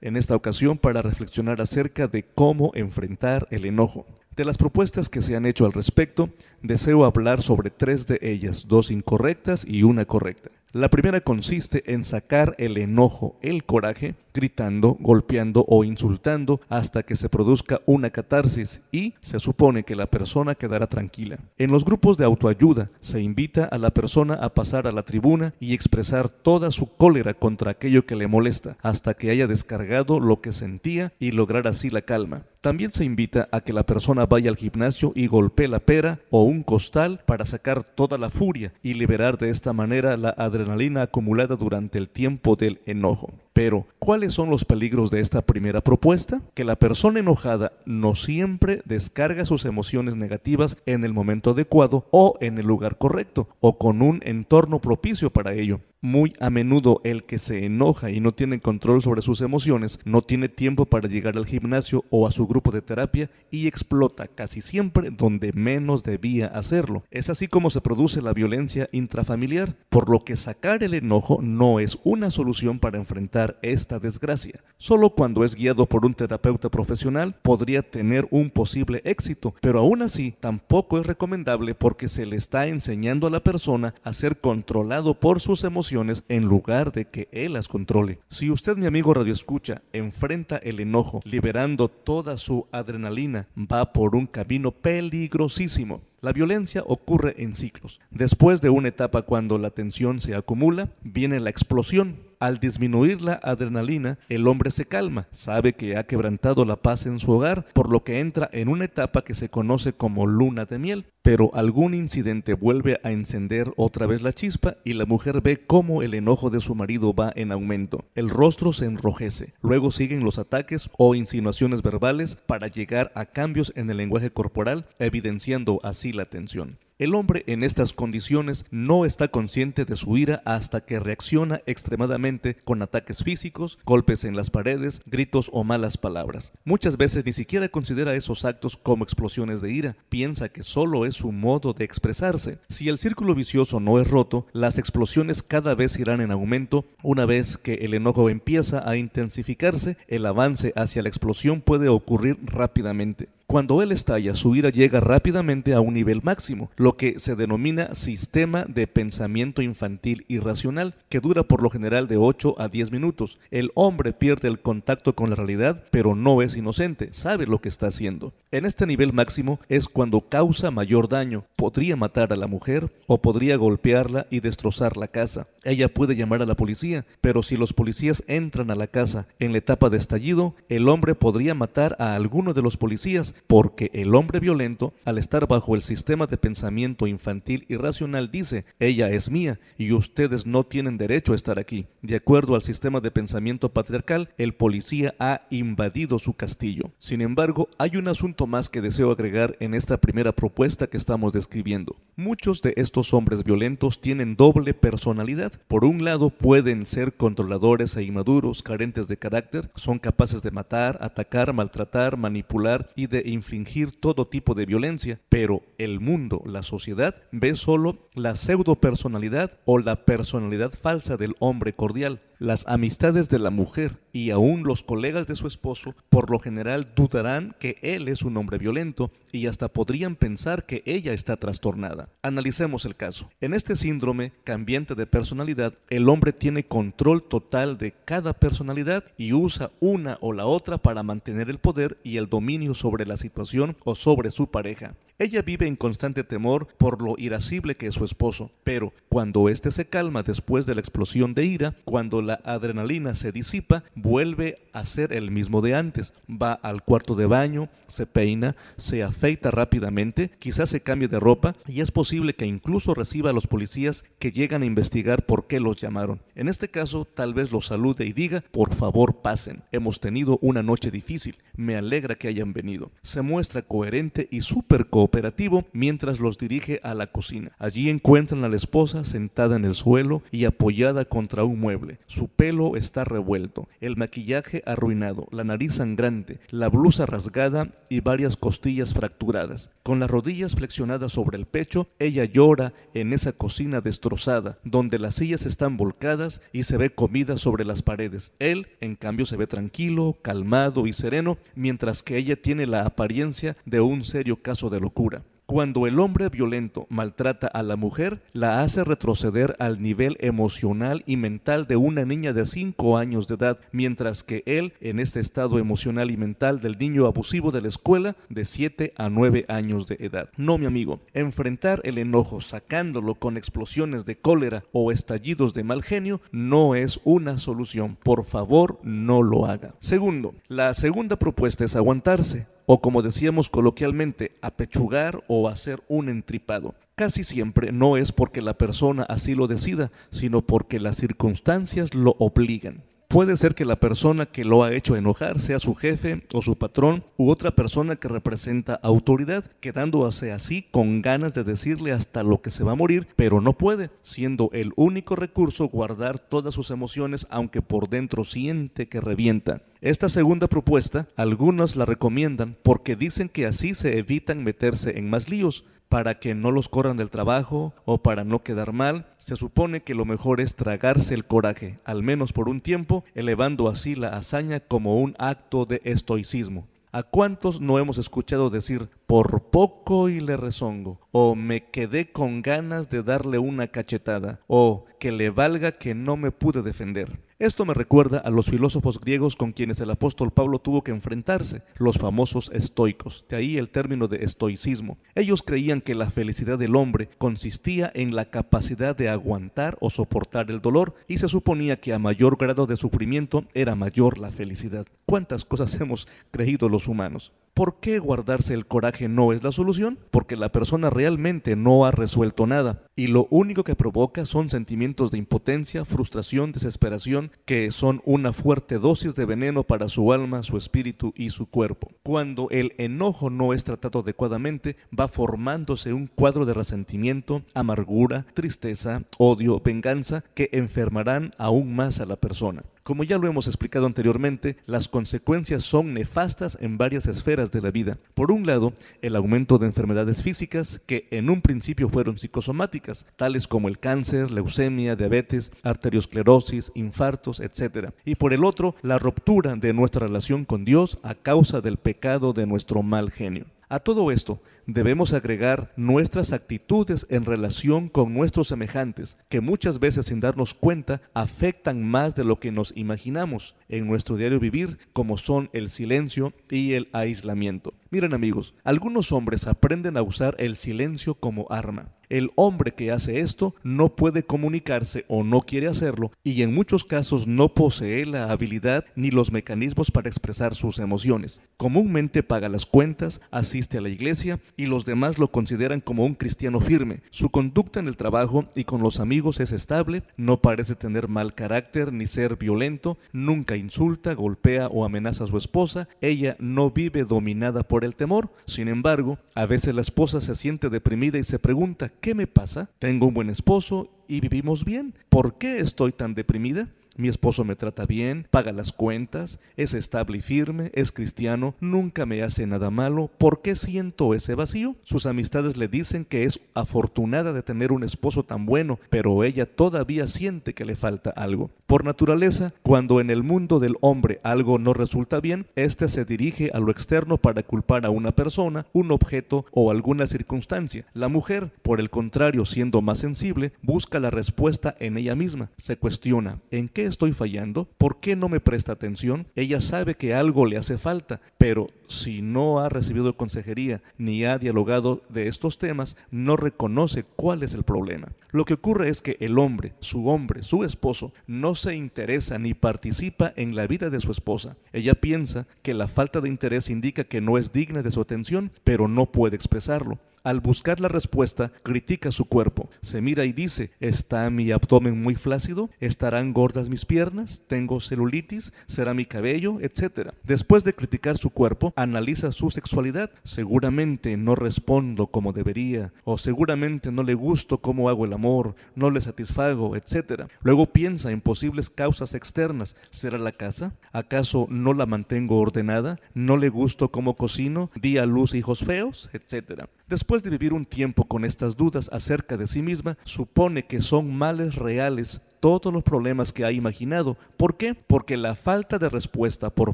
en 0.02 0.18
esta 0.18 0.36
ocasión 0.36 0.80
para 0.80 1.04
reflexionar 1.04 1.62
acerca 1.62 2.08
de 2.08 2.24
cómo 2.24 2.72
enfrentar 2.74 3.48
el 3.52 3.66
enojo. 3.66 4.08
De 4.36 4.44
las 4.44 4.58
propuestas 4.58 5.08
que 5.08 5.22
se 5.22 5.36
han 5.36 5.46
hecho 5.46 5.68
al 5.68 5.74
respecto, 5.74 6.32
deseo 6.64 7.06
hablar 7.06 7.44
sobre 7.44 7.70
tres 7.70 8.08
de 8.08 8.18
ellas, 8.24 8.68
dos 8.68 8.90
incorrectas 8.90 9.64
y 9.68 9.84
una 9.84 10.06
correcta. 10.06 10.50
La 10.72 10.90
primera 10.90 11.22
consiste 11.22 11.94
en 11.94 12.04
sacar 12.04 12.56
el 12.58 12.76
enojo, 12.76 13.38
el 13.44 13.66
coraje, 13.66 14.16
gritando, 14.34 14.98
golpeando 15.00 15.66
o 15.68 15.84
insultando 15.84 16.62
hasta 16.70 17.04
que 17.04 17.16
se 17.16 17.30
produzca 17.30 17.82
una 17.86 18.10
catarsis 18.10 18.82
y 18.92 19.14
se 19.22 19.40
supone 19.40 19.84
que 19.84 19.96
la 19.96 20.08
persona 20.08 20.56
quedará 20.56 20.88
tranquila. 20.88 21.40
En 21.58 21.72
los 21.72 21.86
grupos 21.86 22.18
de 22.18 22.26
autoayuda 22.26 22.90
se 23.00 23.22
invita 23.22 23.66
a 23.66 23.78
la 23.78 23.92
persona 23.92 24.36
a 24.36 24.54
pasar 24.54 24.88
a 24.88 24.92
la 24.92 25.04
tribuna 25.04 25.54
y 25.60 25.74
expresar 25.74 26.30
toda 26.30 26.72
su 26.72 26.96
cólera 26.96 27.34
contra 27.34 27.72
aquello 27.72 28.06
que 28.06 28.16
le 28.16 28.28
molesta 28.28 28.78
hasta 28.82 29.14
que 29.14 29.32
haya 29.32 29.48
descargado 29.48 30.20
lo 30.20 30.42
que 30.42 30.54
sentía 30.54 31.14
y 31.20 31.32
lograr 31.32 31.68
así 31.68 31.90
la 31.90 32.02
calma. 32.02 32.44
También 32.62 32.92
se 32.92 33.06
invita 33.06 33.48
a 33.54 33.62
que 33.62 33.72
la 33.72 33.86
persona 33.86 34.26
vaya 34.26 34.50
al 34.50 34.58
gimnasio 34.58 35.14
y 35.16 35.28
golpee 35.28 35.70
la 35.70 35.80
pera 35.80 36.20
o 36.30 36.44
un 36.44 36.64
costal 36.64 37.22
para 37.26 37.46
sacar 37.46 37.84
toda 37.84 38.18
la 38.18 38.30
furia 38.30 38.74
y 38.84 38.96
liberar 38.96 39.38
de 39.38 39.50
esta 39.50 39.72
manera 39.72 40.18
la 40.18 40.32
adrenalina 40.32 41.04
acumulada 41.04 41.56
durante 41.56 41.98
el 41.98 42.10
tiempo 42.10 42.58
del 42.58 42.82
enojo. 42.86 43.32
Pero, 43.60 43.88
¿cuáles 44.00 44.36
son 44.36 44.50
los 44.50 44.64
peligros 44.64 45.12
de 45.12 45.20
esta 45.20 45.42
primera 45.42 45.82
propuesta? 45.82 46.42
Que 46.54 46.64
la 46.64 46.78
persona 46.78 47.20
enojada 47.20 47.74
no 47.86 48.16
siempre 48.16 48.82
descarga 48.86 49.44
sus 49.44 49.66
emociones 49.66 50.16
negativas 50.16 50.78
en 50.86 51.04
el 51.04 51.12
momento 51.12 51.52
adecuado 51.52 52.08
o 52.12 52.38
en 52.40 52.58
el 52.58 52.66
lugar 52.66 52.98
correcto 52.98 53.50
o 53.60 53.78
con 53.78 54.02
un 54.02 54.22
entorno 54.24 54.80
propicio 54.80 55.30
para 55.30 55.52
ello. 55.52 55.82
Muy 56.02 56.32
a 56.40 56.50
menudo 56.50 57.02
el 57.04 57.26
que 57.26 57.40
se 57.40 57.66
enoja 57.66 58.10
y 58.10 58.22
no 58.22 58.32
tiene 58.32 58.62
control 58.62 59.02
sobre 59.02 59.22
sus 59.22 59.42
emociones 59.42 60.00
no 60.06 60.22
tiene 60.22 60.48
tiempo 60.48 60.86
para 60.86 61.10
llegar 61.10 61.36
al 61.36 61.46
gimnasio 61.46 62.06
o 62.10 62.26
a 62.26 62.32
su 62.32 62.48
grupo 62.48 62.72
de 62.72 62.82
terapia 62.82 63.30
y 63.52 63.68
explota 63.68 64.28
casi 64.28 64.62
siempre 64.62 65.10
donde 65.10 65.52
menos 65.52 66.04
debía 66.04 66.48
hacerlo. 66.48 67.04
Es 67.12 67.30
así 67.30 67.50
como 67.50 67.70
se 67.70 67.82
produce 67.82 68.22
la 68.22 68.32
violencia 68.32 68.88
intrafamiliar, 68.94 69.76
por 69.90 70.10
lo 70.10 70.24
que 70.24 70.38
sacar 70.38 70.84
el 70.84 70.94
enojo 70.94 71.40
no 71.42 71.82
es 71.82 72.00
una 72.06 72.30
solución 72.30 72.80
para 72.80 72.98
enfrentar 72.98 73.49
esta 73.62 74.00
desgracia. 74.00 74.64
Solo 74.78 75.10
cuando 75.10 75.44
es 75.44 75.56
guiado 75.56 75.86
por 75.86 76.06
un 76.06 76.14
terapeuta 76.14 76.70
profesional 76.70 77.36
podría 77.42 77.82
tener 77.82 78.28
un 78.32 78.50
posible 78.50 79.02
éxito, 79.04 79.54
pero 79.62 79.80
aún 79.80 80.02
así 80.02 80.36
tampoco 80.40 81.00
es 81.00 81.06
recomendable 81.06 81.76
porque 81.76 82.08
se 82.08 82.26
le 82.26 82.36
está 82.36 82.68
enseñando 82.68 83.28
a 83.28 83.30
la 83.30 83.42
persona 83.42 83.94
a 84.04 84.14
ser 84.14 84.40
controlado 84.40 85.14
por 85.20 85.40
sus 85.40 85.64
emociones 85.64 86.24
en 86.30 86.46
lugar 86.46 86.92
de 86.92 87.06
que 87.06 87.28
él 87.32 87.54
las 87.54 87.68
controle. 87.68 88.20
Si 88.30 88.50
usted, 88.50 88.78
mi 88.78 88.86
amigo 88.86 89.14
Radio 89.14 89.34
Escucha, 89.34 89.82
enfrenta 89.94 90.58
el 90.58 90.80
enojo 90.80 91.22
liberando 91.24 91.88
toda 91.88 92.38
su 92.38 92.68
adrenalina, 92.72 93.48
va 93.58 93.92
por 93.92 94.16
un 94.16 94.28
camino 94.28 94.72
peligrosísimo. 94.72 96.02
La 96.22 96.34
violencia 96.34 96.84
ocurre 96.86 97.36
en 97.38 97.54
ciclos. 97.54 98.02
Después 98.12 98.62
de 98.62 98.70
una 98.70 98.90
etapa 98.90 99.22
cuando 99.22 99.58
la 99.58 99.70
tensión 99.70 100.20
se 100.20 100.36
acumula, 100.36 100.90
viene 101.02 101.40
la 101.40 101.50
explosión. 101.50 102.18
Al 102.40 102.60
disminuir 102.60 103.22
la 103.22 103.34
adrenalina, 103.34 104.18
el 104.30 104.48
hombre 104.48 104.72
se 104.72 104.86
calma, 104.86 105.28
sabe 105.32 105.74
que 105.74 105.98
ha 105.98 106.06
quebrantado 106.06 106.64
la 106.64 106.78
paz 106.78 107.06
en 107.06 107.20
su 107.20 107.32
hogar, 107.32 107.66
por 107.74 107.90
lo 107.90 108.04
que 108.06 108.20
entra 108.20 108.50
en 108.54 108.70
una 108.70 108.86
etapa 108.86 109.24
que 109.24 109.34
se 109.34 109.50
conoce 109.50 109.92
como 109.92 110.26
luna 110.26 110.66
de 110.66 110.80
miel. 110.80 111.06
Pero 111.22 111.52
algún 111.54 111.94
incidente 111.94 112.54
vuelve 112.54 113.00
a 113.04 113.12
encender 113.12 113.74
otra 113.76 114.08
vez 114.08 114.22
la 114.22 114.34
chispa 114.34 114.78
y 114.84 114.94
la 114.94 115.06
mujer 115.06 115.42
ve 115.42 115.66
cómo 115.66 116.02
el 116.02 116.14
enojo 116.14 116.50
de 116.50 116.62
su 116.62 116.76
marido 116.76 117.14
va 117.14 117.32
en 117.36 117.52
aumento. 117.52 118.06
El 118.16 118.30
rostro 118.30 118.72
se 118.74 118.86
enrojece. 118.86 119.54
Luego 119.62 119.92
siguen 119.92 120.24
los 120.24 120.40
ataques 120.40 120.90
o 120.98 121.16
insinuaciones 121.16 121.82
verbales 121.82 122.38
para 122.38 122.68
llegar 122.68 123.12
a 123.16 123.26
cambios 123.26 123.74
en 123.76 123.90
el 123.90 123.98
lenguaje 123.98 124.32
corporal, 124.32 124.88
evidenciando 124.98 125.80
así 125.84 126.14
la 126.14 126.26
tensión. 126.26 126.78
El 127.00 127.16
hombre 127.16 127.46
en 127.48 127.64
estas 127.64 127.94
condiciones 127.94 128.66
no 128.72 129.06
está 129.06 129.30
consciente 129.30 129.86
de 129.86 129.96
su 129.96 130.18
ira 130.18 130.42
hasta 130.44 130.82
que 130.82 131.00
reacciona 131.00 131.62
extremadamente 131.66 132.58
con 132.66 132.82
ataques 132.82 133.24
físicos, 133.24 133.80
golpes 133.86 134.26
en 134.26 134.36
las 134.36 134.50
paredes, 134.50 135.02
gritos 135.06 135.50
o 135.54 135.64
malas 135.64 135.96
palabras. 135.98 136.52
Muchas 136.66 136.98
veces 136.98 137.26
ni 137.26 137.32
siquiera 137.32 137.70
considera 137.70 138.16
esos 138.16 138.44
actos 138.44 138.76
como 138.76 139.06
explosiones 139.06 139.62
de 139.62 139.72
ira, 139.72 139.96
piensa 140.10 140.50
que 140.50 140.62
solo 140.62 141.06
es 141.06 141.16
su 141.16 141.32
modo 141.32 141.72
de 141.72 141.86
expresarse. 141.86 142.60
Si 142.68 142.90
el 142.90 142.98
círculo 142.98 143.34
vicioso 143.34 143.80
no 143.80 144.02
es 144.02 144.10
roto, 144.10 144.48
las 144.52 144.78
explosiones 144.78 145.42
cada 145.42 145.76
vez 145.76 145.98
irán 146.00 146.20
en 146.20 146.32
aumento. 146.32 146.84
Una 147.02 147.24
vez 147.24 147.58
que 147.58 147.76
el 147.76 147.94
enojo 147.94 148.30
empieza 148.30 148.90
a 148.90 148.98
intensificarse, 148.98 149.96
el 150.10 150.26
avance 150.26 150.74
hacia 150.76 151.02
la 151.02 151.08
explosión 151.08 151.62
puede 151.62 151.88
ocurrir 151.88 152.38
rápidamente. 152.44 153.30
Cuando 153.52 153.82
él 153.82 153.92
estalla, 153.92 154.36
su 154.36 154.56
ira 154.56 154.70
llega 154.70 155.00
rápidamente 155.00 155.74
a 155.74 155.82
un 155.82 155.96
nivel 155.96 156.22
máximo, 156.22 156.70
lo 156.76 156.98
que 156.98 157.18
se 157.18 157.36
denomina 157.36 157.96
sistema 157.96 158.64
de 158.66 158.86
pensamiento 158.86 159.64
infantil 159.64 160.24
irracional, 160.28 160.94
que 161.10 161.20
dura 161.20 161.42
por 161.42 161.64
lo 161.64 161.72
general 161.72 162.08
de 162.08 162.18
8 162.18 162.58
a 162.60 162.68
10 162.68 162.92
minutos. 162.92 163.40
El 163.50 163.72
hombre 163.74 164.14
pierde 164.14 164.50
el 164.50 164.60
contacto 164.60 165.16
con 165.16 165.32
la 165.32 165.36
realidad, 165.36 165.84
pero 165.90 166.14
no 166.14 166.44
es 166.44 166.56
inocente, 166.58 167.10
sabe 167.12 167.48
lo 167.48 167.60
que 167.60 167.70
está 167.70 167.88
haciendo. 167.88 168.34
En 168.52 168.66
este 168.66 168.86
nivel 168.86 169.14
máximo 169.14 169.60
es 169.68 169.88
cuando 169.88 170.22
causa 170.22 170.70
mayor 170.70 171.10
daño. 171.10 171.46
Podría 171.56 171.96
matar 171.96 172.32
a 172.34 172.36
la 172.36 172.46
mujer 172.46 172.92
o 173.08 173.20
podría 173.20 173.58
golpearla 173.58 174.28
y 174.30 174.42
destrozar 174.42 174.96
la 174.96 175.08
casa. 175.08 175.48
Ella 175.64 175.92
puede 175.92 176.16
llamar 176.16 176.42
a 176.42 176.46
la 176.46 176.56
policía, 176.56 177.06
pero 177.20 177.44
si 177.44 177.58
los 177.58 177.74
policías 177.74 178.24
entran 178.28 178.72
a 178.72 178.76
la 178.76 178.88
casa 178.88 179.28
en 179.40 179.52
la 179.52 179.58
etapa 179.58 179.90
de 179.90 179.98
estallido, 179.98 180.56
el 180.70 180.88
hombre 180.88 181.16
podría 181.16 181.54
matar 181.54 181.96
a 182.00 182.16
alguno 182.16 182.54
de 182.54 182.62
los 182.62 182.78
policías 182.78 183.36
porque 183.48 183.90
el 183.94 184.16
hombre 184.16 184.40
violento, 184.40 184.94
al 185.06 185.18
estar 185.18 185.48
bajo 185.48 185.76
el 185.76 185.82
sistema 185.82 186.28
de 186.28 186.38
pensamiento 186.38 187.08
infantil 187.08 187.66
y 187.68 187.78
racional, 187.78 188.32
dice, 188.32 188.66
ella 188.80 189.10
es 189.10 189.30
mía 189.30 189.60
y 189.78 189.92
ustedes 189.92 190.46
no 190.46 190.64
tienen 190.64 190.98
derecho 190.98 191.34
a 191.34 191.36
estar 191.36 191.60
aquí. 191.60 191.88
De 192.02 192.16
acuerdo 192.16 192.56
al 192.56 192.62
sistema 192.62 193.02
de 193.02 193.12
pensamiento 193.12 193.70
patriarcal, 193.70 194.30
el 194.38 194.54
policía 194.54 195.16
ha 195.20 195.42
invadido 195.50 196.20
su 196.20 196.34
castillo. 196.34 196.92
Sin 196.98 197.22
embargo, 197.22 197.70
hay 197.78 197.98
un 197.98 198.08
asunto 198.08 198.48
más 198.48 198.70
que 198.70 198.82
deseo 198.82 199.12
agregar 199.12 199.58
en 199.60 199.74
esta 199.74 199.98
primera 199.98 200.32
propuesta 200.32 200.88
que 200.88 200.98
estamos 200.98 201.34
describiendo. 201.34 201.96
Muchos 202.16 202.62
de 202.62 202.74
estos 202.78 203.14
hombres 203.14 203.44
violentos 203.44 204.02
tienen 204.02 204.36
doble 204.36 204.74
personalidad. 204.74 205.54
Por 205.68 205.86
un 205.86 206.04
lado, 206.04 206.30
pueden 206.30 206.86
ser 206.86 207.14
controladores 207.14 207.96
e 207.96 208.04
inmaduros, 208.04 208.64
carentes 208.64 209.08
de 209.08 209.18
carácter, 209.18 209.70
son 209.76 210.00
capaces 210.00 210.44
de 210.44 210.52
matar, 210.52 210.98
atacar, 211.02 211.54
maltratar, 211.54 212.18
manipular 212.18 212.90
y 212.96 213.08
de 213.08 213.24
infligir 213.30 213.92
todo 213.92 214.28
tipo 214.28 214.54
de 214.56 214.66
violencia, 214.66 215.20
pero 215.30 215.62
el 215.78 216.00
mundo, 216.00 216.42
la 216.46 216.62
sociedad, 216.62 217.16
ve 217.32 217.56
solo 217.56 218.10
la 218.14 218.36
pseudo 218.36 218.76
personalidad 218.76 219.60
o 219.66 219.78
la 219.78 220.06
personalidad 220.06 220.74
falsa 220.74 221.18
del 221.18 221.36
hombre 221.40 221.74
cordial. 221.74 222.22
Las 222.40 222.68
amistades 222.68 223.28
de 223.28 223.38
la 223.38 223.50
mujer 223.50 224.00
y 224.14 224.32
aún 224.32 224.64
los 224.64 224.82
colegas 224.82 225.28
de 225.28 225.36
su 225.36 225.46
esposo 225.46 225.94
por 226.10 226.32
lo 226.32 226.40
general 226.40 226.94
dudarán 226.96 227.54
que 227.60 227.78
él 227.82 228.08
es 228.08 228.22
un 228.22 228.38
hombre 228.38 228.58
violento 228.58 229.12
y 229.32 229.48
hasta 229.48 229.68
podrían 229.68 230.16
pensar 230.16 230.66
que 230.66 230.82
ella 230.86 231.14
está 231.14 231.36
trastornada. 231.36 232.10
Analicemos 232.22 232.86
el 232.86 232.96
caso. 232.96 233.30
En 233.42 233.54
este 233.54 233.76
síndrome 233.76 234.32
cambiante 234.46 234.96
de 234.96 235.06
personalidad, 235.06 235.74
el 235.90 236.08
hombre 236.08 236.32
tiene 236.32 236.64
control 236.64 237.24
total 237.24 237.78
de 237.78 237.94
cada 238.06 238.34
personalidad 238.34 239.04
y 239.18 239.34
usa 239.34 239.72
una 239.82 240.18
o 240.22 240.32
la 240.32 240.46
otra 240.46 240.78
para 240.78 241.04
mantener 241.04 241.50
el 241.50 241.60
poder 241.60 241.98
y 242.04 242.18
el 242.18 242.30
dominio 242.30 242.74
sobre 242.74 243.06
la 243.06 243.18
situación 243.20 243.76
o 243.84 243.94
sobre 243.94 244.32
su 244.32 244.48
pareja. 244.48 244.96
Ella 245.22 245.42
vive 245.42 245.68
en 245.68 245.76
constante 245.76 246.24
temor 246.24 246.70
por 246.78 247.02
lo 247.02 247.16
irascible 247.18 247.76
que 247.76 247.88
es 247.88 247.96
su 247.96 248.06
esposo, 248.06 248.52
pero 248.64 248.94
cuando 249.10 249.50
éste 249.50 249.70
se 249.70 249.84
calma 249.84 250.24
después 250.24 250.66
de 250.66 250.76
la 250.76 250.80
explosión 250.80 251.34
de 251.34 251.44
ira, 251.44 251.76
cuando 251.84 252.22
la 252.22 252.40
adrenalina 252.46 253.14
se 253.16 253.34
disipa, 253.34 253.84
vuelve 253.96 254.60
a 254.72 254.86
ser 254.86 255.12
el 255.12 255.30
mismo 255.30 255.60
de 255.60 255.76
antes. 255.76 256.14
Va 256.30 256.54
al 256.54 256.84
cuarto 256.84 257.16
de 257.16 257.26
baño, 257.26 257.68
se 257.88 258.06
peina, 258.06 258.56
se 258.78 259.04
afeita 259.04 259.52
rápidamente, 259.52 260.32
quizás 260.40 260.70
se 260.70 260.80
cambie 260.80 261.10
de 261.10 261.20
ropa 261.20 261.54
y 261.68 261.82
es 261.82 261.92
posible 261.92 262.34
que 262.34 262.46
incluso 262.46 262.94
reciba 262.94 263.32
a 263.32 263.34
los 263.34 263.46
policías 263.46 264.06
que 264.20 264.32
llegan 264.32 264.62
a 264.62 264.68
investigar 264.68 265.26
por 265.26 265.48
qué 265.48 265.60
los 265.60 265.82
llamaron. 265.82 266.22
En 266.36 266.48
este 266.48 266.70
caso, 266.70 267.04
tal 267.04 267.34
vez 267.34 267.52
los 267.52 267.66
salude 267.66 268.06
y 268.06 268.14
diga, 268.14 268.46
por 268.52 268.74
favor 268.74 269.18
pasen, 269.18 269.64
hemos 269.74 270.00
tenido 270.00 270.40
una 270.42 270.64
noche 270.64 270.92
difícil, 270.92 271.36
me 271.58 271.76
alegra 271.76 272.16
que 272.16 272.30
hayan 272.30 272.54
venido. 272.54 272.92
Se 273.02 273.22
muestra 273.22 273.64
coherente 273.64 274.30
y 274.32 274.42
súper 274.42 274.88
cooperativo 274.88 275.09
operativo 275.10 275.66
mientras 275.74 276.20
los 276.20 276.38
dirige 276.38 276.80
a 276.84 276.94
la 276.94 277.08
cocina. 277.08 277.52
Allí 277.58 277.90
encuentran 277.90 278.44
a 278.44 278.50
la 278.50 278.56
esposa 278.56 279.04
sentada 279.04 279.56
en 279.56 279.66
el 279.66 279.74
suelo 279.74 280.22
y 280.32 280.46
apoyada 280.46 281.06
contra 281.06 281.44
un 281.44 281.60
mueble. 281.60 281.98
Su 282.06 282.28
pelo 282.28 282.76
está 282.76 283.04
revuelto, 283.04 283.68
el 283.82 283.98
maquillaje 283.98 284.62
arruinado, 284.68 285.28
la 285.32 285.44
nariz 285.44 285.76
sangrante, 285.76 286.40
la 286.52 286.70
blusa 286.70 287.08
rasgada 287.08 287.70
y 287.90 288.02
varias 288.02 288.38
costillas 288.38 288.94
fracturadas. 288.94 289.72
Con 289.82 290.00
las 290.00 290.12
rodillas 290.12 290.56
flexionadas 290.56 291.12
sobre 291.14 291.38
el 291.38 291.48
pecho, 291.48 291.88
ella 291.98 292.26
llora 292.26 292.74
en 292.94 293.14
esa 293.14 293.32
cocina 293.32 293.82
destrozada, 293.82 294.60
donde 294.64 295.00
las 295.00 295.16
sillas 295.16 295.48
están 295.48 295.76
volcadas 295.76 296.44
y 296.54 296.64
se 296.64 296.78
ve 296.78 296.92
comida 296.92 297.38
sobre 297.38 297.66
las 297.66 297.82
paredes. 297.82 298.34
Él, 298.38 298.68
en 298.80 298.94
cambio, 298.94 299.26
se 299.26 299.38
ve 299.38 299.48
tranquilo, 299.48 300.18
calmado 300.22 300.86
y 300.86 300.94
sereno, 300.94 301.40
mientras 301.56 302.04
que 302.04 302.18
ella 302.18 302.36
tiene 302.36 302.68
la 302.68 302.86
apariencia 302.86 303.58
de 303.66 303.82
un 303.82 304.04
serio 304.04 304.42
caso 304.42 304.70
de 304.70 304.80
locura. 304.80 304.99
Cuando 305.46 305.88
el 305.88 306.00
hombre 306.00 306.30
violento 306.30 306.86
maltrata 306.90 307.48
a 307.48 307.64
la 307.64 307.76
mujer, 307.76 308.22
la 308.34 308.62
hace 308.62 308.84
retroceder 308.84 309.56
al 309.58 309.82
nivel 309.82 310.16
emocional 310.20 311.02
y 311.08 311.18
mental 311.18 311.66
de 311.66 311.76
una 311.76 312.06
niña 312.06 312.34
de 312.34 312.46
5 312.46 313.00
años 313.00 313.28
de 313.28 313.34
edad, 313.34 313.58
mientras 313.72 314.22
que 314.22 314.44
él, 314.46 314.74
en 314.80 315.00
este 315.00 315.20
estado 315.20 315.58
emocional 315.58 316.12
y 316.12 316.18
mental 316.18 316.60
del 316.60 316.78
niño 316.78 317.08
abusivo 317.08 317.50
de 317.52 317.62
la 317.62 317.68
escuela, 317.68 318.16
de 318.30 318.46
7 318.46 318.94
a 318.96 319.10
9 319.10 319.46
años 319.48 319.88
de 319.88 319.96
edad. 320.02 320.30
No, 320.38 320.60
mi 320.60 320.68
amigo, 320.68 321.00
enfrentar 321.16 321.82
el 321.84 321.98
enojo 321.98 322.42
sacándolo 322.42 323.16
con 323.16 323.36
explosiones 323.36 324.06
de 324.06 324.18
cólera 324.18 324.64
o 324.72 324.92
estallidos 324.92 325.56
de 325.56 325.64
mal 325.64 325.82
genio 325.82 326.22
no 326.32 326.76
es 326.76 327.00
una 327.06 327.40
solución. 327.40 327.98
Por 328.04 328.24
favor, 328.24 328.80
no 328.84 329.24
lo 329.24 329.48
haga. 329.48 329.74
Segundo, 329.80 330.36
la 330.48 330.76
segunda 330.76 331.16
propuesta 331.16 331.66
es 331.66 331.76
aguantarse 331.76 332.46
o 332.72 332.82
como 332.82 333.02
decíamos 333.02 333.50
coloquialmente, 333.50 334.38
apechugar 334.44 335.24
o 335.28 335.50
hacer 335.50 335.82
un 335.88 336.08
entripado. 336.08 336.76
Casi 336.94 337.24
siempre 337.24 337.72
no 337.72 337.98
es 337.98 338.12
porque 338.12 338.44
la 338.44 338.60
persona 338.60 339.08
así 339.10 339.34
lo 339.34 339.48
decida, 339.48 339.92
sino 340.12 340.44
porque 340.44 340.80
las 340.80 340.96
circunstancias 340.96 341.96
lo 341.96 342.16
obligan. 342.20 342.84
Puede 343.10 343.38
ser 343.38 343.56
que 343.56 343.66
la 343.66 343.80
persona 343.80 344.28
que 344.28 344.46
lo 344.46 344.64
ha 344.64 344.72
hecho 344.72 344.96
enojar 344.96 345.40
sea 345.40 345.58
su 345.58 345.74
jefe 345.74 346.22
o 346.32 346.44
su 346.44 346.60
patrón 346.60 347.04
u 347.18 347.32
otra 347.32 347.50
persona 347.50 347.96
que 347.96 348.08
representa 348.08 348.80
autoridad, 348.84 349.44
quedándose 349.62 350.32
así 350.32 350.68
con 350.70 351.02
ganas 351.02 351.34
de 351.34 351.44
decirle 351.44 351.92
hasta 351.92 352.22
lo 352.22 352.44
que 352.44 352.52
se 352.52 352.64
va 352.64 352.74
a 352.74 352.76
morir, 352.76 353.08
pero 353.16 353.42
no 353.42 353.58
puede, 353.58 353.90
siendo 354.04 354.52
el 354.54 354.74
único 354.76 355.16
recurso 355.16 355.68
guardar 355.70 356.20
todas 356.20 356.54
sus 356.54 356.70
emociones 356.70 357.26
aunque 357.32 357.64
por 357.64 357.90
dentro 357.90 358.24
siente 358.24 358.88
que 358.88 359.02
revienta. 359.02 359.64
Esta 359.82 360.08
segunda 360.08 360.46
propuesta, 360.46 361.08
algunos 361.16 361.76
la 361.78 361.86
recomiendan 361.86 362.58
porque 362.62 362.96
dicen 362.96 363.28
que 363.28 363.48
así 363.48 363.74
se 363.74 363.98
evitan 363.98 364.44
meterse 364.44 365.00
en 365.00 365.10
más 365.10 365.30
líos 365.30 365.66
para 365.90 366.20
que 366.20 366.36
no 366.36 366.52
los 366.52 366.70
corran 366.70 366.98
del 366.98 367.10
trabajo 367.10 367.74
o 367.84 367.98
para 367.98 368.24
no 368.24 368.44
quedar 368.44 368.72
mal, 368.72 369.08
se 369.18 369.36
supone 369.36 369.82
que 369.82 369.96
lo 369.96 370.06
mejor 370.06 370.40
es 370.40 370.56
tragarse 370.56 371.16
el 371.16 371.26
coraje, 371.26 371.78
al 371.84 372.04
menos 372.04 372.32
por 372.32 372.48
un 372.48 372.62
tiempo, 372.62 373.04
elevando 373.16 373.68
así 373.68 373.96
la 373.96 374.10
hazaña 374.10 374.60
como 374.60 374.98
un 374.98 375.16
acto 375.18 375.66
de 375.66 375.82
estoicismo. 375.84 376.68
¿A 376.92 377.04
cuántos 377.04 377.62
no 377.62 377.78
hemos 377.78 378.00
escuchado 378.00 378.50
decir 378.50 378.90
por 379.06 379.44
poco 379.52 380.10
y 380.10 380.22
le 380.22 380.38
rezongo? 380.38 381.00
O 381.12 381.36
me 381.36 381.66
quedé 381.66 382.12
con 382.12 382.42
ganas 382.42 382.90
de 382.90 383.04
darle 383.04 383.38
una 383.38 383.68
cachetada, 383.68 384.40
o 384.48 384.86
que 385.00 385.12
le 385.12 385.30
valga 385.30 385.72
que 385.72 385.94
no 385.94 386.18
me 386.18 386.32
pude 386.32 386.64
defender. 386.64 387.20
Esto 387.40 387.64
me 387.64 387.74
recuerda 387.74 388.18
a 388.18 388.32
los 388.32 388.48
filósofos 388.48 389.00
griegos 389.00 389.38
con 389.38 389.54
quienes 389.54 389.80
el 389.80 389.90
apóstol 389.90 390.30
Pablo 390.30 390.60
tuvo 390.60 390.84
que 390.84 390.92
enfrentarse, 390.92 391.62
los 391.78 391.98
famosos 391.98 392.52
estoicos, 392.54 393.24
de 393.30 393.38
ahí 393.38 393.58
el 393.58 393.70
término 393.70 394.10
de 394.10 394.26
estoicismo. 394.26 394.98
Ellos 395.16 395.42
creían 395.42 395.80
que 395.80 395.96
la 395.96 396.10
felicidad 396.10 396.60
del 396.60 396.76
hombre 396.76 397.08
consistía 397.18 397.94
en 397.96 398.14
la 398.14 398.26
capacidad 398.26 398.94
de 398.94 399.08
aguantar 399.08 399.78
o 399.80 399.90
soportar 399.90 400.52
el 400.52 400.60
dolor 400.60 400.96
y 401.08 401.20
se 401.20 401.30
suponía 401.30 401.80
que 401.80 401.94
a 401.94 401.98
mayor 401.98 402.36
grado 402.36 402.68
de 402.68 402.76
sufrimiento 402.76 403.46
era 403.54 403.74
mayor 403.74 404.18
la 404.18 404.32
felicidad. 404.32 404.86
¿Cuántas 405.06 405.46
cosas 405.46 405.80
hemos 405.80 406.10
creído 406.32 406.68
los 406.68 406.90
humanos? 406.90 407.32
¿Por 407.60 407.82
qué 407.82 408.00
guardarse 408.00 408.54
el 408.54 408.68
coraje 408.68 409.10
no 409.10 409.34
es 409.34 409.44
la 409.44 409.52
solución? 409.52 410.00
Porque 410.12 410.38
la 410.38 410.50
persona 410.50 410.90
realmente 410.90 411.58
no 411.58 411.84
ha 411.84 411.92
resuelto 411.92 412.48
nada 412.48 412.84
y 412.96 413.08
lo 413.08 413.28
único 413.32 413.66
que 413.66 413.76
provoca 413.76 414.24
son 414.24 414.48
sentimientos 414.48 415.12
de 415.12 415.18
impotencia, 415.18 415.84
frustración, 415.84 416.54
desesperación, 416.54 417.32
que 417.44 417.70
son 417.72 418.02
una 418.06 418.32
fuerte 418.32 418.78
dosis 418.78 419.14
de 419.16 419.26
veneno 419.26 419.64
para 419.64 419.90
su 419.90 420.14
alma, 420.14 420.42
su 420.42 420.56
espíritu 420.56 421.14
y 421.18 421.32
su 421.32 421.50
cuerpo. 421.50 421.92
Cuando 422.02 422.48
el 422.50 422.74
enojo 422.78 423.30
no 423.30 423.54
es 423.54 423.66
tratado 423.66 424.00
adecuadamente, 424.00 424.78
va 424.98 425.10
formándose 425.10 425.92
un 425.92 426.08
cuadro 426.08 426.46
de 426.46 426.54
resentimiento, 426.54 427.42
amargura, 427.54 428.26
tristeza, 428.34 429.04
odio, 429.18 429.60
venganza, 429.60 430.24
que 430.34 430.50
enfermarán 430.54 431.34
aún 431.38 431.76
más 431.76 432.00
a 432.00 432.06
la 432.06 432.16
persona. 432.16 432.64
Como 432.84 433.04
ya 433.04 433.18
lo 433.18 433.28
hemos 433.28 433.48
explicado 433.48 433.86
anteriormente, 433.86 434.58
las 434.66 434.88
consecuencias 434.88 435.64
son 435.64 435.94
nefastas 435.94 436.58
en 436.62 436.78
varias 436.78 437.06
esferas 437.08 437.52
de 437.52 437.62
la 437.62 437.72
vida. 437.72 437.98
Por 438.14 438.32
un 438.32 438.46
lado, 438.46 438.74
el 439.02 439.16
aumento 439.16 439.58
de 439.58 439.68
enfermedades 439.68 440.24
físicas 440.24 440.82
que 440.86 441.08
en 441.12 441.30
un 441.30 441.42
principio 441.42 441.90
fueron 441.90 442.18
psicosomáticas, 442.18 443.08
tales 443.16 443.48
como 443.48 443.68
el 443.68 443.80
cáncer, 443.80 444.32
leucemia, 444.32 444.96
diabetes, 444.96 445.52
arteriosclerosis, 445.64 446.72
infartos, 446.76 447.40
etc. 447.40 447.90
Y 448.06 448.16
por 448.16 448.34
el 448.34 448.44
otro, 448.44 448.76
la 448.82 448.98
ruptura 448.98 449.56
de 449.56 449.74
nuestra 449.74 450.08
relación 450.08 450.46
con 450.46 450.66
Dios 450.66 451.00
a 451.04 451.16
causa 451.16 451.62
del 451.62 451.78
pecado 451.78 452.34
de 452.34 452.48
nuestro 452.48 452.82
mal 452.82 453.12
genio. 453.12 453.46
A 453.72 453.80
todo 453.80 454.10
esto 454.10 454.42
debemos 454.66 455.14
agregar 455.14 455.72
nuestras 455.76 456.34
actitudes 456.34 457.06
en 457.12 457.24
relación 457.24 457.88
con 457.88 458.16
nuestros 458.16 458.48
semejantes, 458.48 459.20
que 459.30 459.42
muchas 459.42 459.80
veces 459.80 460.08
sin 460.08 460.20
darnos 460.20 460.56
cuenta 460.56 461.04
afectan 461.14 461.84
más 461.84 462.16
de 462.16 462.24
lo 462.24 462.40
que 462.40 462.52
nos 462.52 462.76
imaginamos 462.76 463.56
en 463.68 463.86
nuestro 463.86 464.18
diario 464.18 464.40
vivir, 464.40 464.80
como 464.92 465.18
son 465.18 465.52
el 465.54 465.70
silencio 465.70 466.34
y 466.50 466.74
el 466.74 466.90
aislamiento. 466.94 467.76
Miren 467.92 468.14
amigos, 468.14 468.54
algunos 468.64 469.12
hombres 469.12 469.48
aprenden 469.48 469.98
a 469.98 470.04
usar 470.04 470.36
el 470.38 470.56
silencio 470.56 471.16
como 471.16 471.48
arma. 471.50 471.96
El 472.10 472.32
hombre 472.36 472.74
que 472.74 472.92
hace 472.92 473.20
esto 473.20 473.54
no 473.62 473.96
puede 473.96 474.24
comunicarse 474.24 475.06
o 475.08 475.24
no 475.24 475.42
quiere 475.42 475.68
hacerlo 475.68 476.12
y 476.24 476.42
en 476.42 476.56
muchos 476.56 476.84
casos 476.84 477.28
no 477.28 477.54
posee 477.54 478.04
la 478.08 478.32
habilidad 478.32 478.84
ni 478.96 479.12
los 479.12 479.32
mecanismos 479.32 479.92
para 479.92 480.10
expresar 480.10 480.56
sus 480.56 480.80
emociones. 480.80 481.44
Comúnmente 481.58 482.24
paga 482.24 482.50
las 482.50 482.66
cuentas, 482.66 483.22
asiste 483.30 483.78
a 483.78 483.82
la 483.82 483.90
iglesia 483.90 484.40
y 484.58 484.66
los 484.66 484.86
demás 484.86 485.20
lo 485.20 485.28
consideran 485.28 485.82
como 485.82 486.04
un 486.04 486.16
cristiano 486.16 486.60
firme. 486.60 487.02
Su 487.12 487.30
conducta 487.30 487.80
en 487.80 487.88
el 487.88 487.96
trabajo 487.96 488.46
y 488.56 488.64
con 488.64 488.82
los 488.82 489.00
amigos 489.00 489.40
es 489.40 489.52
estable, 489.52 490.02
no 490.18 490.42
parece 490.42 490.74
tener 490.74 491.10
mal 491.10 491.36
carácter 491.36 491.94
ni 491.94 492.08
ser 492.08 492.38
violento, 492.38 492.98
nunca 493.14 493.56
insulta, 493.56 494.16
golpea 494.16 494.68
o 494.68 494.84
amenaza 494.84 495.26
a 495.26 495.28
su 495.28 495.38
esposa, 495.38 495.88
ella 496.02 496.36
no 496.40 496.72
vive 496.72 497.04
dominada 497.04 497.62
por 497.80 497.86
el 497.86 497.96
temor. 497.96 498.30
Sin 498.46 498.68
embargo, 498.68 499.18
a 499.36 499.46
veces 499.46 499.74
la 499.74 499.80
esposa 499.80 500.20
se 500.20 500.36
siente 500.36 500.70
deprimida 500.70 501.18
y 501.18 501.24
se 501.24 501.40
pregunta, 501.40 501.88
¿qué 502.02 502.14
me 502.14 502.28
pasa? 502.28 502.70
Tengo 502.78 503.08
un 503.08 503.14
buen 503.14 503.30
esposo 503.30 503.90
y 504.06 504.20
vivimos 504.20 504.66
bien. 504.66 504.94
¿Por 505.08 505.38
qué 505.38 505.60
estoy 505.62 505.94
tan 505.94 506.14
deprimida? 506.14 506.68
Mi 507.00 507.08
esposo 507.08 507.46
me 507.46 507.56
trata 507.56 507.86
bien, 507.86 508.28
paga 508.30 508.52
las 508.52 508.74
cuentas, 508.74 509.40
es 509.56 509.74
estable 509.74 510.18
y 510.18 510.22
firme, 510.22 510.70
es 510.74 510.92
cristiano, 510.92 511.56
nunca 511.62 512.06
me 512.06 512.22
hace 512.24 512.46
nada 512.46 512.72
malo. 512.72 513.10
¿Por 513.18 513.42
qué 513.42 513.56
siento 513.56 514.14
ese 514.14 514.36
vacío? 514.36 514.76
Sus 514.84 515.06
amistades 515.06 515.56
le 515.56 515.70
dicen 515.70 516.04
que 516.04 516.26
es 516.26 516.42
afortunada 516.56 517.32
de 517.32 517.42
tener 517.42 517.72
un 517.72 517.86
esposo 517.86 518.24
tan 518.24 518.46
bueno, 518.46 518.82
pero 518.90 519.24
ella 519.24 519.46
todavía 519.46 520.08
siente 520.08 520.54
que 520.54 520.66
le 520.66 520.76
falta 520.76 521.10
algo. 521.12 521.52
Por 521.68 521.86
naturaleza, 521.86 522.52
cuando 522.64 523.00
en 523.00 523.12
el 523.12 523.24
mundo 523.24 523.60
del 523.60 523.78
hombre 523.80 524.20
algo 524.24 524.58
no 524.58 524.74
resulta 524.74 525.22
bien, 525.22 525.46
éste 525.56 525.88
se 525.88 526.04
dirige 526.04 526.50
a 526.54 526.60
lo 526.60 526.70
externo 526.70 527.18
para 527.18 527.44
culpar 527.44 527.86
a 527.86 527.92
una 527.92 528.12
persona, 528.12 528.66
un 528.74 528.92
objeto 528.92 529.46
o 529.52 529.72
alguna 529.72 530.06
circunstancia. 530.06 530.86
La 530.94 531.08
mujer, 531.08 531.50
por 531.62 531.80
el 531.80 531.90
contrario, 531.90 532.44
siendo 532.44 532.82
más 532.82 532.98
sensible, 532.98 533.54
busca 533.62 534.00
la 534.00 534.10
respuesta 534.10 534.76
en 534.82 534.98
ella 534.98 535.16
misma, 535.16 535.50
se 535.56 535.78
cuestiona, 535.78 536.42
¿en 536.52 536.68
qué 536.68 536.89
estoy 536.90 537.14
fallando? 537.14 537.68
¿Por 537.78 538.00
qué 538.00 538.16
no 538.16 538.30
me 538.30 538.40
presta 538.40 538.74
atención? 538.74 539.28
Ella 539.36 539.62
sabe 539.62 539.96
que 539.96 540.14
algo 540.14 540.46
le 540.46 540.58
hace 540.58 540.78
falta, 540.78 541.22
pero 541.38 541.68
si 541.88 542.22
no 542.22 542.60
ha 542.60 542.70
recibido 542.70 543.16
consejería 543.16 543.82
ni 543.98 544.26
ha 544.26 544.38
dialogado 544.38 545.02
de 545.10 545.28
estos 545.28 545.58
temas, 545.58 545.98
no 546.12 546.38
reconoce 546.38 547.04
cuál 547.04 547.44
es 547.44 547.54
el 547.54 547.64
problema. 547.64 548.10
Lo 548.32 548.46
que 548.46 548.54
ocurre 548.54 548.90
es 548.90 549.02
que 549.02 549.18
el 549.20 549.40
hombre, 549.40 549.74
su 549.80 550.08
hombre, 550.08 550.44
su 550.44 550.64
esposo, 550.64 551.14
no 551.26 551.56
se 551.56 551.76
interesa 551.76 552.38
ni 552.38 552.54
participa 552.54 553.34
en 553.36 553.56
la 553.56 553.66
vida 553.66 553.90
de 553.90 554.00
su 554.00 554.12
esposa. 554.12 554.56
Ella 554.72 554.94
piensa 554.94 555.48
que 555.64 555.74
la 555.74 555.88
falta 555.88 556.22
de 556.22 556.30
interés 556.30 556.70
indica 556.70 557.04
que 557.04 557.22
no 557.22 557.38
es 557.38 557.54
digna 557.54 557.82
de 557.82 557.92
su 557.92 558.02
atención, 558.02 558.52
pero 558.64 558.88
no 558.88 559.08
puede 559.08 559.36
expresarlo. 559.36 559.98
Al 560.24 560.42
buscar 560.42 560.80
la 560.80 560.88
respuesta, 560.88 561.52
critica 561.64 562.12
su 562.12 562.26
cuerpo. 562.26 562.70
Se 562.82 563.02
mira 563.02 563.26
y 563.26 563.34
dice, 563.34 563.72
¿está 563.80 564.30
mi 564.30 564.52
abdomen 564.52 565.02
muy 565.02 565.16
flácido? 565.16 565.70
¿Estarán 565.80 566.34
gordas 566.34 566.70
mis 566.70 566.86
piernas? 566.86 567.44
¿Tengo 567.48 567.80
celulitis? 567.80 568.54
¿Será 568.66 568.94
mi 568.94 569.06
cabello? 569.06 569.60
Etcétera. 569.62 570.14
Después 570.24 570.64
de 570.64 570.74
criticar 570.74 571.18
su 571.18 571.30
cuerpo, 571.30 571.74
analiza 571.76 572.32
su 572.32 572.52
sexualidad. 572.52 573.12
Seguramente 573.24 574.18
no 574.18 574.36
respondo 574.36 575.08
como 575.08 575.34
debería, 575.34 575.94
o 576.04 576.18
seguramente 576.18 576.92
no 576.92 577.04
le 577.04 577.14
gusto 577.14 577.60
cómo 577.60 577.90
hago 577.90 578.06
el 578.06 578.14
amor, 578.14 578.56
no 578.76 578.90
le 578.90 579.02
satisfago, 579.02 579.76
etcétera. 579.76 580.28
Luego 580.42 580.68
piensa 580.68 581.12
en 581.12 581.22
posibles 581.22 581.70
causas 581.70 582.14
externas. 582.14 582.76
¿Será 582.90 583.18
la 583.18 583.32
casa? 583.32 583.74
¿Acaso 583.92 584.48
no 584.50 584.74
la 584.74 584.86
mantengo 584.86 585.40
ordenada? 585.40 586.00
¿No 586.14 586.38
le 586.38 586.50
gusto 586.50 586.92
cómo 586.92 587.16
cocino? 587.16 587.72
¿Di 587.76 587.98
a 587.98 588.06
luz 588.06 588.34
hijos 588.34 588.60
feos? 588.60 589.10
etcétera. 589.14 589.70
Después 589.90 590.22
de 590.22 590.30
vivir 590.30 590.54
un 590.54 590.66
tiempo 590.66 591.06
con 591.06 591.26
estas 591.26 591.58
dudas 591.58 591.90
acerca 591.92 592.38
de 592.38 592.46
sí 592.46 592.62
misma, 592.62 592.96
supone 593.06 593.66
que 593.66 593.82
son 593.82 594.14
males 594.14 594.54
reales 594.54 595.24
todos 595.40 595.74
los 595.74 595.82
problemas 595.82 596.32
que 596.32 596.46
ha 596.46 596.52
imaginado. 596.52 597.18
¿Por 597.38 597.58
qué? 597.58 597.74
Porque 597.74 598.16
la 598.16 598.36
falta 598.36 598.78
de 598.78 598.88
respuesta 598.88 599.50
por 599.50 599.74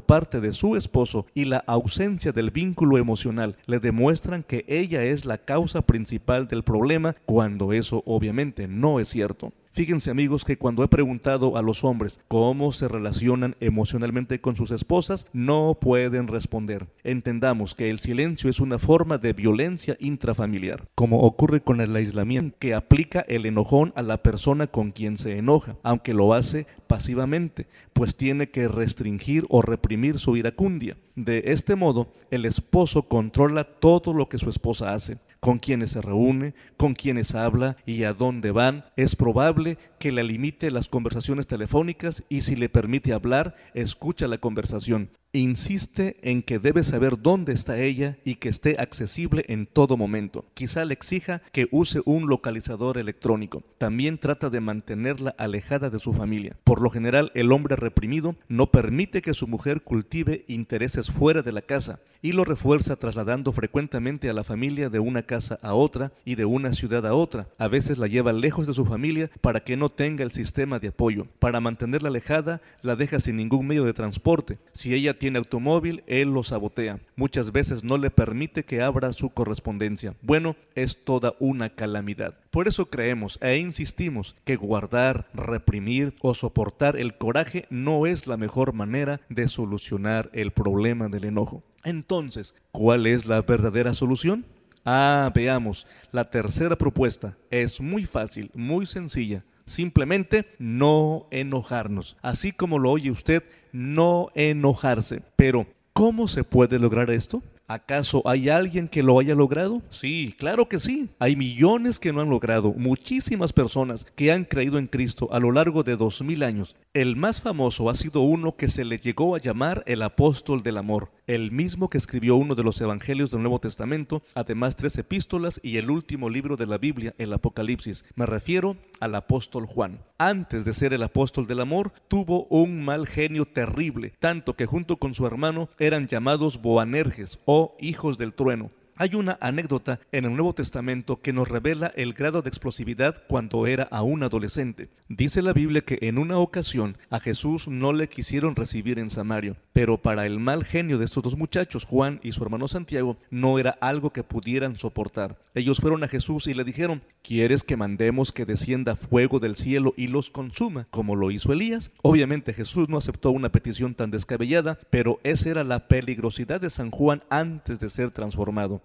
parte 0.00 0.40
de 0.40 0.52
su 0.52 0.74
esposo 0.74 1.26
y 1.34 1.44
la 1.44 1.58
ausencia 1.66 2.32
del 2.32 2.50
vínculo 2.50 2.96
emocional 2.96 3.58
le 3.66 3.78
demuestran 3.78 4.42
que 4.42 4.64
ella 4.68 5.04
es 5.04 5.26
la 5.26 5.36
causa 5.36 5.82
principal 5.82 6.48
del 6.48 6.62
problema 6.62 7.14
cuando 7.26 7.74
eso 7.74 8.02
obviamente 8.06 8.68
no 8.68 9.00
es 9.00 9.08
cierto. 9.08 9.52
Fíjense 9.76 10.10
amigos 10.10 10.46
que 10.46 10.56
cuando 10.56 10.82
he 10.82 10.88
preguntado 10.88 11.58
a 11.58 11.60
los 11.60 11.84
hombres 11.84 12.20
cómo 12.28 12.72
se 12.72 12.88
relacionan 12.88 13.56
emocionalmente 13.60 14.40
con 14.40 14.56
sus 14.56 14.70
esposas, 14.70 15.28
no 15.34 15.76
pueden 15.78 16.28
responder. 16.28 16.86
Entendamos 17.04 17.74
que 17.74 17.90
el 17.90 17.98
silencio 17.98 18.48
es 18.48 18.58
una 18.60 18.78
forma 18.78 19.18
de 19.18 19.34
violencia 19.34 19.94
intrafamiliar, 20.00 20.88
como 20.94 21.20
ocurre 21.20 21.60
con 21.60 21.82
el 21.82 21.94
aislamiento, 21.94 22.56
que 22.58 22.72
aplica 22.72 23.20
el 23.28 23.44
enojón 23.44 23.92
a 23.96 24.00
la 24.00 24.22
persona 24.22 24.66
con 24.66 24.92
quien 24.92 25.18
se 25.18 25.36
enoja, 25.36 25.76
aunque 25.82 26.14
lo 26.14 26.32
hace 26.32 26.66
pasivamente, 26.86 27.66
pues 27.92 28.16
tiene 28.16 28.50
que 28.50 28.68
restringir 28.68 29.44
o 29.48 29.62
reprimir 29.62 30.18
su 30.18 30.36
iracundia. 30.36 30.96
De 31.14 31.44
este 31.46 31.76
modo, 31.76 32.12
el 32.30 32.44
esposo 32.44 33.08
controla 33.08 33.64
todo 33.64 34.12
lo 34.12 34.28
que 34.28 34.38
su 34.38 34.50
esposa 34.50 34.92
hace 34.92 35.18
con 35.40 35.58
quienes 35.58 35.92
se 35.92 36.02
reúne, 36.02 36.54
con 36.76 36.94
quienes 36.94 37.34
habla 37.34 37.76
y 37.86 38.02
a 38.02 38.12
dónde 38.12 38.50
van. 38.50 38.84
Es 38.96 39.14
probable 39.14 39.78
que 40.00 40.10
le 40.10 40.24
limite 40.24 40.70
las 40.70 40.88
conversaciones 40.88 41.46
telefónicas 41.46 42.24
y 42.28 42.40
si 42.40 42.56
le 42.56 42.68
permite 42.68 43.12
hablar, 43.12 43.54
escucha 43.72 44.26
la 44.26 44.38
conversación 44.38 45.10
insiste 45.38 46.16
en 46.22 46.42
que 46.42 46.58
debe 46.58 46.82
saber 46.82 47.20
dónde 47.20 47.52
está 47.52 47.78
ella 47.78 48.16
y 48.24 48.36
que 48.36 48.48
esté 48.48 48.76
accesible 48.78 49.44
en 49.48 49.66
todo 49.66 49.96
momento. 49.96 50.44
Quizá 50.54 50.84
le 50.84 50.94
exija 50.94 51.42
que 51.52 51.68
use 51.70 52.00
un 52.04 52.28
localizador 52.28 52.98
electrónico. 52.98 53.62
También 53.78 54.18
trata 54.18 54.50
de 54.50 54.60
mantenerla 54.60 55.34
alejada 55.38 55.90
de 55.90 55.98
su 55.98 56.12
familia. 56.14 56.56
Por 56.64 56.80
lo 56.80 56.90
general, 56.90 57.32
el 57.34 57.52
hombre 57.52 57.76
reprimido 57.76 58.36
no 58.48 58.70
permite 58.70 59.22
que 59.22 59.34
su 59.34 59.46
mujer 59.46 59.82
cultive 59.82 60.44
intereses 60.48 61.10
fuera 61.10 61.42
de 61.42 61.52
la 61.52 61.62
casa 61.62 62.00
y 62.22 62.32
lo 62.32 62.44
refuerza 62.44 62.96
trasladando 62.96 63.52
frecuentemente 63.52 64.28
a 64.28 64.32
la 64.32 64.44
familia 64.44 64.88
de 64.88 64.98
una 64.98 65.22
casa 65.22 65.58
a 65.62 65.74
otra 65.74 66.12
y 66.24 66.34
de 66.34 66.44
una 66.44 66.72
ciudad 66.72 67.06
a 67.06 67.14
otra. 67.14 67.48
A 67.58 67.68
veces 67.68 67.98
la 67.98 68.06
lleva 68.06 68.32
lejos 68.32 68.66
de 68.66 68.74
su 68.74 68.84
familia 68.84 69.30
para 69.40 69.60
que 69.60 69.76
no 69.76 69.90
tenga 69.90 70.24
el 70.24 70.32
sistema 70.32 70.78
de 70.78 70.88
apoyo. 70.88 71.26
Para 71.38 71.60
mantenerla 71.60 72.08
alejada, 72.08 72.60
la 72.82 72.96
deja 72.96 73.20
sin 73.20 73.36
ningún 73.36 73.66
medio 73.66 73.84
de 73.84 73.92
transporte. 73.92 74.58
Si 74.72 74.94
ella 74.94 75.18
tiene 75.18 75.25
automóvil, 75.34 76.04
él 76.06 76.28
lo 76.32 76.44
sabotea. 76.44 77.00
Muchas 77.16 77.50
veces 77.50 77.82
no 77.82 77.98
le 77.98 78.10
permite 78.10 78.64
que 78.64 78.82
abra 78.82 79.12
su 79.12 79.30
correspondencia. 79.30 80.14
Bueno, 80.22 80.54
es 80.76 81.02
toda 81.04 81.34
una 81.40 81.70
calamidad. 81.70 82.38
Por 82.52 82.68
eso 82.68 82.86
creemos 82.86 83.38
e 83.42 83.56
insistimos 83.56 84.36
que 84.44 84.54
guardar, 84.54 85.26
reprimir 85.34 86.14
o 86.22 86.34
soportar 86.34 86.96
el 86.96 87.18
coraje 87.18 87.66
no 87.70 88.06
es 88.06 88.28
la 88.28 88.36
mejor 88.36 88.72
manera 88.72 89.20
de 89.28 89.48
solucionar 89.48 90.30
el 90.32 90.52
problema 90.52 91.08
del 91.08 91.24
enojo. 91.24 91.64
Entonces, 91.82 92.54
¿cuál 92.70 93.06
es 93.06 93.26
la 93.26 93.42
verdadera 93.42 93.94
solución? 93.94 94.44
Ah, 94.84 95.32
veamos, 95.34 95.86
la 96.12 96.30
tercera 96.30 96.76
propuesta 96.76 97.36
es 97.50 97.80
muy 97.80 98.04
fácil, 98.04 98.52
muy 98.54 98.86
sencilla. 98.86 99.42
Simplemente 99.66 100.46
no 100.58 101.26
enojarnos. 101.30 102.16
Así 102.22 102.52
como 102.52 102.78
lo 102.78 102.90
oye 102.92 103.10
usted, 103.10 103.42
no 103.72 104.30
enojarse. 104.34 105.22
Pero, 105.34 105.66
¿cómo 105.92 106.28
se 106.28 106.44
puede 106.44 106.78
lograr 106.78 107.10
esto? 107.10 107.42
¿Acaso 107.68 108.22
hay 108.26 108.48
alguien 108.48 108.86
que 108.86 109.02
lo 109.02 109.18
haya 109.18 109.34
logrado? 109.34 109.82
Sí, 109.90 110.32
claro 110.38 110.68
que 110.68 110.78
sí. 110.78 111.08
Hay 111.18 111.34
millones 111.34 111.98
que 111.98 112.12
no 112.12 112.20
han 112.20 112.30
logrado, 112.30 112.72
muchísimas 112.74 113.52
personas 113.52 114.04
que 114.04 114.30
han 114.30 114.44
creído 114.44 114.78
en 114.78 114.86
Cristo 114.86 115.28
a 115.32 115.40
lo 115.40 115.50
largo 115.50 115.82
de 115.82 115.96
dos 115.96 116.22
mil 116.22 116.44
años. 116.44 116.76
El 116.94 117.16
más 117.16 117.40
famoso 117.40 117.90
ha 117.90 117.96
sido 117.96 118.20
uno 118.20 118.54
que 118.54 118.68
se 118.68 118.84
le 118.84 118.98
llegó 118.98 119.34
a 119.34 119.40
llamar 119.40 119.82
el 119.86 120.02
apóstol 120.02 120.62
del 120.62 120.76
amor, 120.76 121.10
el 121.26 121.50
mismo 121.50 121.90
que 121.90 121.98
escribió 121.98 122.36
uno 122.36 122.54
de 122.54 122.62
los 122.62 122.80
evangelios 122.80 123.30
del 123.30 123.42
Nuevo 123.42 123.58
Testamento, 123.58 124.22
además 124.34 124.76
tres 124.76 124.96
epístolas 124.98 125.60
y 125.62 125.76
el 125.76 125.90
último 125.90 126.30
libro 126.30 126.56
de 126.56 126.66
la 126.66 126.78
Biblia, 126.78 127.14
el 127.18 127.32
Apocalipsis. 127.32 128.04
Me 128.14 128.26
refiero 128.26 128.76
al 129.00 129.14
apóstol 129.14 129.66
Juan. 129.66 130.00
Antes 130.18 130.64
de 130.64 130.72
ser 130.72 130.92
el 130.92 131.02
apóstol 131.02 131.46
del 131.46 131.60
amor, 131.60 131.92
tuvo 132.08 132.44
un 132.44 132.84
mal 132.84 133.06
genio 133.06 133.44
terrible, 133.44 134.14
tanto 134.20 134.54
que 134.54 134.66
junto 134.66 134.96
con 134.96 135.14
su 135.14 135.26
hermano 135.26 135.68
eran 135.78 136.06
llamados 136.06 136.62
Boanerges 136.62 137.40
o 137.44 137.76
hijos 137.80 138.18
del 138.18 138.32
trueno. 138.32 138.70
Hay 138.98 139.14
una 139.14 139.36
anécdota 139.42 140.00
en 140.10 140.24
el 140.24 140.32
Nuevo 140.32 140.54
Testamento 140.54 141.20
que 141.20 141.34
nos 141.34 141.48
revela 141.48 141.92
el 141.96 142.14
grado 142.14 142.40
de 142.40 142.48
explosividad 142.48 143.22
cuando 143.28 143.66
era 143.66 143.84
aún 143.90 144.22
adolescente. 144.22 144.88
Dice 145.10 145.42
la 145.42 145.52
Biblia 145.52 145.82
que 145.82 145.98
en 146.00 146.16
una 146.16 146.38
ocasión 146.38 146.96
a 147.10 147.20
Jesús 147.20 147.68
no 147.68 147.92
le 147.92 148.08
quisieron 148.08 148.56
recibir 148.56 148.98
en 148.98 149.10
Samario, 149.10 149.54
pero 149.74 150.00
para 150.00 150.24
el 150.24 150.40
mal 150.40 150.64
genio 150.64 150.96
de 150.96 151.04
estos 151.04 151.22
dos 151.22 151.36
muchachos, 151.36 151.84
Juan 151.84 152.20
y 152.22 152.32
su 152.32 152.42
hermano 152.42 152.68
Santiago, 152.68 153.18
no 153.28 153.58
era 153.58 153.76
algo 153.82 154.14
que 154.14 154.24
pudieran 154.24 154.76
soportar. 154.76 155.38
Ellos 155.54 155.78
fueron 155.78 156.02
a 156.02 156.08
Jesús 156.08 156.46
y 156.46 156.54
le 156.54 156.64
dijeron, 156.64 157.02
¿quieres 157.22 157.64
que 157.64 157.76
mandemos 157.76 158.32
que 158.32 158.46
descienda 158.46 158.96
fuego 158.96 159.40
del 159.40 159.56
cielo 159.56 159.92
y 159.98 160.06
los 160.06 160.30
consuma, 160.30 160.86
como 160.90 161.16
lo 161.16 161.30
hizo 161.30 161.52
Elías? 161.52 161.92
Obviamente 162.00 162.54
Jesús 162.54 162.88
no 162.88 162.96
aceptó 162.96 163.30
una 163.30 163.52
petición 163.52 163.94
tan 163.94 164.10
descabellada, 164.10 164.78
pero 164.88 165.20
esa 165.22 165.50
era 165.50 165.64
la 165.64 165.86
peligrosidad 165.86 166.62
de 166.62 166.70
San 166.70 166.90
Juan 166.90 167.22
antes 167.28 167.78
de 167.78 167.90
ser 167.90 168.10
transformado. 168.10 168.80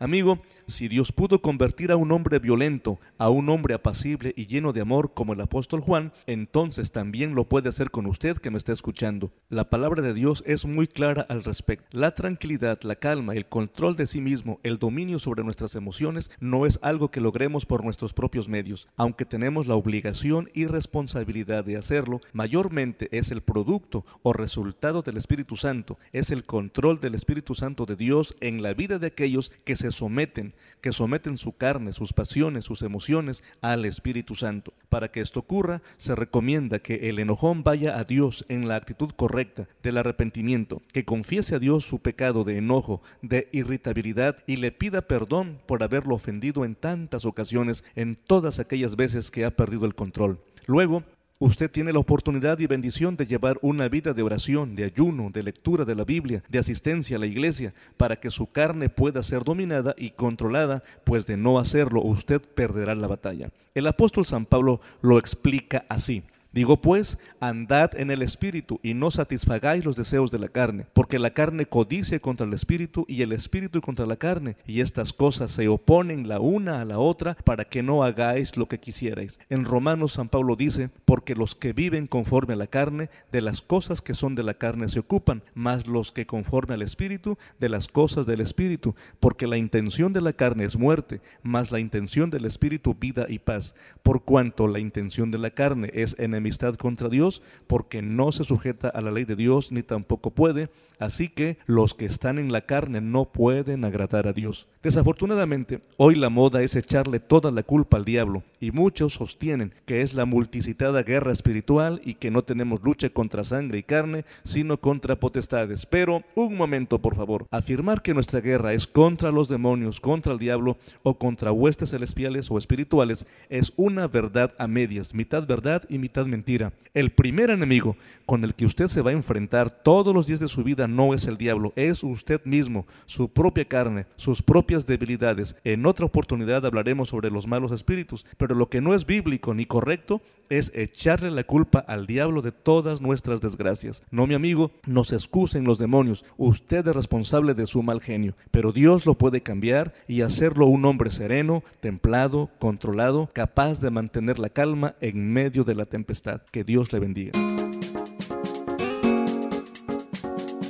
Amigo, 0.00 0.40
si 0.66 0.88
Dios 0.88 1.12
pudo 1.12 1.40
convertir 1.40 1.92
a 1.92 1.96
un 1.96 2.10
hombre 2.10 2.40
violento 2.40 2.98
a 3.16 3.30
un 3.30 3.48
hombre 3.48 3.74
apacible 3.74 4.34
y 4.36 4.46
lleno 4.46 4.72
de 4.72 4.80
amor 4.80 5.14
como 5.14 5.32
el 5.32 5.40
apóstol 5.40 5.80
Juan, 5.80 6.12
entonces 6.26 6.90
también 6.90 7.36
lo 7.36 7.48
puede 7.48 7.68
hacer 7.68 7.92
con 7.92 8.06
usted 8.06 8.38
que 8.38 8.50
me 8.50 8.58
está 8.58 8.72
escuchando. 8.72 9.32
La 9.48 9.70
palabra 9.70 10.02
de 10.02 10.14
Dios 10.14 10.42
es 10.46 10.66
muy 10.66 10.88
clara 10.88 11.24
al 11.28 11.44
respecto. 11.44 11.86
La 11.92 12.14
tranquilidad, 12.14 12.80
la 12.82 12.96
calma, 12.96 13.34
el 13.34 13.46
control 13.46 13.94
de 13.96 14.06
sí 14.06 14.20
mismo, 14.20 14.58
el 14.62 14.78
dominio 14.78 15.18
sobre 15.20 15.44
nuestras 15.44 15.76
emociones 15.76 16.32
no 16.40 16.66
es 16.66 16.78
algo 16.82 17.10
que 17.10 17.20
logremos 17.20 17.66
por 17.66 17.84
nuestros 17.84 18.12
propios 18.12 18.48
medios, 18.48 18.88
aunque 18.96 19.24
tenemos 19.24 19.68
la 19.68 19.76
obligación 19.76 20.50
y 20.54 20.66
responsabilidad 20.66 21.64
de 21.64 21.76
hacerlo, 21.76 22.20
mayormente 22.32 23.08
es 23.16 23.30
el 23.30 23.42
producto 23.42 24.04
o 24.22 24.32
resultado 24.32 25.02
del 25.02 25.16
Espíritu 25.16 25.56
Santo, 25.56 25.98
es 26.12 26.30
el 26.30 26.44
control 26.44 27.00
del 27.00 27.14
Espíritu 27.14 27.54
Santo 27.54 27.86
de 27.86 27.96
Dios 27.96 28.36
en 28.40 28.62
la 28.62 28.74
vida 28.74 28.98
de 28.98 29.06
aquellos 29.06 29.52
que 29.64 29.76
se 29.76 29.93
someten, 29.94 30.54
que 30.80 30.92
someten 30.92 31.38
su 31.38 31.56
carne, 31.56 31.92
sus 31.92 32.12
pasiones, 32.12 32.64
sus 32.64 32.82
emociones 32.82 33.42
al 33.60 33.84
Espíritu 33.84 34.34
Santo. 34.34 34.74
Para 34.88 35.10
que 35.10 35.20
esto 35.20 35.40
ocurra, 35.40 35.82
se 35.96 36.14
recomienda 36.14 36.78
que 36.78 37.08
el 37.08 37.18
enojón 37.18 37.64
vaya 37.64 37.98
a 37.98 38.04
Dios 38.04 38.44
en 38.48 38.68
la 38.68 38.76
actitud 38.76 39.10
correcta 39.10 39.66
del 39.82 39.96
arrepentimiento, 39.96 40.82
que 40.92 41.04
confiese 41.04 41.54
a 41.54 41.58
Dios 41.58 41.84
su 41.84 42.00
pecado 42.00 42.44
de 42.44 42.58
enojo, 42.58 43.02
de 43.22 43.48
irritabilidad 43.52 44.36
y 44.46 44.56
le 44.56 44.72
pida 44.72 45.02
perdón 45.02 45.60
por 45.66 45.82
haberlo 45.82 46.14
ofendido 46.14 46.64
en 46.64 46.74
tantas 46.74 47.24
ocasiones, 47.24 47.84
en 47.94 48.16
todas 48.16 48.58
aquellas 48.58 48.96
veces 48.96 49.30
que 49.30 49.44
ha 49.44 49.56
perdido 49.56 49.86
el 49.86 49.94
control. 49.94 50.40
Luego, 50.66 51.04
Usted 51.40 51.68
tiene 51.68 51.92
la 51.92 51.98
oportunidad 51.98 52.60
y 52.60 52.68
bendición 52.68 53.16
de 53.16 53.26
llevar 53.26 53.58
una 53.60 53.88
vida 53.88 54.12
de 54.12 54.22
oración, 54.22 54.76
de 54.76 54.84
ayuno, 54.84 55.30
de 55.32 55.42
lectura 55.42 55.84
de 55.84 55.96
la 55.96 56.04
Biblia, 56.04 56.44
de 56.48 56.60
asistencia 56.60 57.16
a 57.16 57.20
la 57.20 57.26
iglesia, 57.26 57.74
para 57.96 58.16
que 58.16 58.30
su 58.30 58.52
carne 58.52 58.88
pueda 58.88 59.20
ser 59.22 59.42
dominada 59.42 59.96
y 59.98 60.10
controlada, 60.10 60.84
pues 61.02 61.26
de 61.26 61.36
no 61.36 61.58
hacerlo 61.58 62.02
usted 62.02 62.40
perderá 62.40 62.94
la 62.94 63.08
batalla. 63.08 63.50
El 63.74 63.88
apóstol 63.88 64.26
San 64.26 64.46
Pablo 64.46 64.80
lo 65.02 65.18
explica 65.18 65.84
así. 65.88 66.22
Digo 66.54 66.80
pues, 66.80 67.18
andad 67.40 67.98
en 67.98 68.12
el 68.12 68.22
Espíritu 68.22 68.78
y 68.80 68.94
no 68.94 69.10
satisfagáis 69.10 69.84
los 69.84 69.96
deseos 69.96 70.30
de 70.30 70.38
la 70.38 70.46
carne, 70.46 70.86
porque 70.92 71.18
la 71.18 71.30
carne 71.30 71.66
codicia 71.66 72.20
contra 72.20 72.46
el 72.46 72.52
Espíritu 72.52 73.04
y 73.08 73.22
el 73.22 73.32
Espíritu 73.32 73.80
contra 73.80 74.06
la 74.06 74.14
carne, 74.14 74.56
y 74.64 74.80
estas 74.80 75.12
cosas 75.12 75.50
se 75.50 75.66
oponen 75.66 76.28
la 76.28 76.38
una 76.38 76.80
a 76.80 76.84
la 76.84 77.00
otra 77.00 77.36
para 77.44 77.64
que 77.64 77.82
no 77.82 78.04
hagáis 78.04 78.56
lo 78.56 78.68
que 78.68 78.78
quisierais. 78.78 79.40
En 79.50 79.64
Romanos 79.64 80.12
San 80.12 80.28
Pablo 80.28 80.54
dice, 80.54 80.90
porque 81.04 81.34
los 81.34 81.56
que 81.56 81.72
viven 81.72 82.06
conforme 82.06 82.54
a 82.54 82.56
la 82.56 82.68
carne, 82.68 83.10
de 83.32 83.40
las 83.40 83.60
cosas 83.60 84.00
que 84.00 84.14
son 84.14 84.36
de 84.36 84.44
la 84.44 84.54
carne 84.54 84.88
se 84.88 85.00
ocupan, 85.00 85.42
mas 85.54 85.88
los 85.88 86.12
que 86.12 86.24
conforme 86.24 86.74
al 86.74 86.82
Espíritu, 86.82 87.36
de 87.58 87.68
las 87.68 87.88
cosas 87.88 88.26
del 88.26 88.40
Espíritu, 88.40 88.94
porque 89.18 89.48
la 89.48 89.56
intención 89.56 90.12
de 90.12 90.20
la 90.20 90.32
carne 90.32 90.62
es 90.62 90.76
muerte, 90.76 91.20
mas 91.42 91.72
la 91.72 91.80
intención 91.80 92.30
del 92.30 92.44
Espíritu 92.44 92.94
vida 92.94 93.26
y 93.28 93.40
paz, 93.40 93.74
por 94.04 94.22
cuanto 94.22 94.68
la 94.68 94.78
intención 94.78 95.32
de 95.32 95.38
la 95.38 95.50
carne 95.50 95.90
es 95.94 96.16
enemigo 96.20 96.43
amistad 96.44 96.74
contra 96.74 97.08
Dios, 97.08 97.42
porque 97.66 98.02
no 98.02 98.30
se 98.30 98.44
sujeta 98.44 98.88
a 98.88 99.00
la 99.00 99.10
ley 99.10 99.24
de 99.24 99.34
Dios 99.34 99.72
ni 99.72 99.82
tampoco 99.82 100.34
puede, 100.34 100.68
así 100.98 101.30
que 101.30 101.56
los 101.64 101.94
que 101.94 102.04
están 102.04 102.38
en 102.38 102.52
la 102.52 102.66
carne 102.66 103.00
no 103.00 103.32
pueden 103.32 103.82
agradar 103.86 104.28
a 104.28 104.34
Dios. 104.34 104.68
Desafortunadamente, 104.84 105.80
hoy 105.96 106.14
la 106.14 106.28
moda 106.28 106.62
es 106.62 106.76
echarle 106.76 107.18
toda 107.18 107.50
la 107.50 107.62
culpa 107.62 107.96
al 107.96 108.04
diablo, 108.04 108.42
y 108.60 108.70
muchos 108.70 109.14
sostienen 109.14 109.72
que 109.86 110.02
es 110.02 110.12
la 110.12 110.26
multicitada 110.26 111.02
guerra 111.02 111.32
espiritual 111.32 112.02
y 112.04 112.14
que 112.14 112.30
no 112.30 112.44
tenemos 112.44 112.82
lucha 112.82 113.08
contra 113.08 113.44
sangre 113.44 113.78
y 113.78 113.82
carne, 113.82 114.26
sino 114.42 114.78
contra 114.78 115.18
potestades. 115.18 115.86
Pero, 115.86 116.22
un 116.34 116.58
momento, 116.58 116.98
por 116.98 117.16
favor, 117.16 117.46
afirmar 117.50 118.02
que 118.02 118.12
nuestra 118.12 118.40
guerra 118.40 118.74
es 118.74 118.86
contra 118.86 119.32
los 119.32 119.48
demonios, 119.48 120.00
contra 120.00 120.34
el 120.34 120.38
diablo 120.38 120.76
o 121.02 121.18
contra 121.18 121.50
huestes 121.50 121.92
celestiales 121.92 122.50
o 122.50 122.58
espirituales 122.58 123.26
es 123.48 123.72
una 123.76 124.06
verdad 124.06 124.52
a 124.58 124.66
medias, 124.66 125.14
mitad 125.14 125.46
verdad 125.46 125.82
y 125.88 125.96
mitad 125.96 126.26
mentira. 126.26 126.74
El 126.92 127.10
primer 127.10 127.48
enemigo 127.50 127.96
con 128.26 128.44
el 128.44 128.54
que 128.54 128.66
usted 128.66 128.88
se 128.88 129.00
va 129.00 129.10
a 129.10 129.14
enfrentar 129.14 129.70
todos 129.70 130.14
los 130.14 130.26
días 130.26 130.40
de 130.40 130.48
su 130.48 130.62
vida 130.62 130.86
no 130.86 131.14
es 131.14 131.26
el 131.26 131.38
diablo, 131.38 131.72
es 131.74 132.02
usted 132.02 132.40
mismo, 132.44 132.86
su 133.06 133.28
propia 133.28 133.64
carne, 133.64 134.06
sus 134.16 134.42
propias 134.42 134.73
debilidades. 134.80 135.56
En 135.64 135.86
otra 135.86 136.06
oportunidad 136.06 136.66
hablaremos 136.66 137.08
sobre 137.08 137.30
los 137.30 137.46
malos 137.46 137.72
espíritus, 137.72 138.26
pero 138.36 138.54
lo 138.54 138.68
que 138.68 138.80
no 138.80 138.94
es 138.94 139.06
bíblico 139.06 139.54
ni 139.54 139.64
correcto 139.64 140.20
es 140.50 140.72
echarle 140.74 141.30
la 141.30 141.44
culpa 141.44 141.78
al 141.78 142.06
diablo 142.06 142.42
de 142.42 142.52
todas 142.52 143.00
nuestras 143.00 143.40
desgracias. 143.40 144.02
No, 144.10 144.26
mi 144.26 144.34
amigo, 144.34 144.72
no 144.86 145.04
se 145.04 145.14
excusen 145.14 145.64
los 145.64 145.78
demonios. 145.78 146.24
Usted 146.36 146.86
es 146.86 146.94
responsable 146.94 147.54
de 147.54 147.66
su 147.66 147.82
mal 147.82 148.00
genio, 148.00 148.34
pero 148.50 148.72
Dios 148.72 149.06
lo 149.06 149.16
puede 149.16 149.42
cambiar 149.42 149.94
y 150.08 150.20
hacerlo 150.22 150.66
un 150.66 150.84
hombre 150.84 151.10
sereno, 151.10 151.62
templado, 151.80 152.50
controlado, 152.58 153.30
capaz 153.32 153.80
de 153.80 153.90
mantener 153.90 154.38
la 154.38 154.48
calma 154.48 154.96
en 155.00 155.32
medio 155.32 155.64
de 155.64 155.74
la 155.74 155.86
tempestad. 155.86 156.42
Que 156.50 156.64
Dios 156.64 156.92
le 156.92 156.98
bendiga. 156.98 157.32